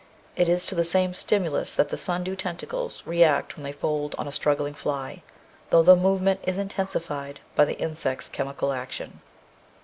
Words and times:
It 0.35 0.49
is 0.49 0.65
to 0.65 0.73
the 0.73 0.83
same 0.83 1.13
stimulus 1.13 1.75
that 1.75 1.89
the 1.89 1.95
sundew 1.95 2.35
tentacles 2.35 3.03
react 3.05 3.55
when 3.55 3.61
they 3.63 3.71
fold 3.71 4.15
on 4.17 4.27
a 4.27 4.31
struggling 4.31 4.73
fly, 4.73 5.21
though 5.69 5.83
the 5.83 5.95
movement 5.95 6.39
is 6.41 6.57
intensified 6.57 7.39
by 7.55 7.65
the 7.65 7.77
insect's 7.79 8.27
chemical 8.27 8.73
action. 8.73 9.21